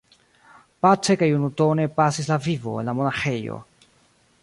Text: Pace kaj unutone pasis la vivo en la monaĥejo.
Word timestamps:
Pace 0.85 1.17
kaj 1.23 1.29
unutone 1.41 1.87
pasis 1.99 2.33
la 2.33 2.41
vivo 2.49 2.77
en 2.83 2.91
la 2.93 2.97
monaĥejo. 3.01 3.65